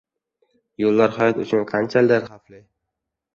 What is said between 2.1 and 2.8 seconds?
xavfli?